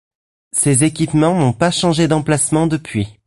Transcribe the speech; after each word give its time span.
Ces 0.51 0.83
équipements 0.83 1.37
n'ont 1.37 1.53
pas 1.53 1.69
changé 1.69 2.07
d'emplacement 2.07 2.65
depuis. 2.65 3.19